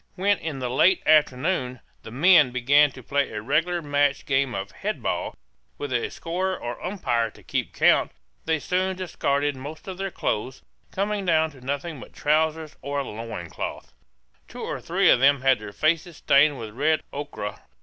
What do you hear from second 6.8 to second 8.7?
umpire to keep count, they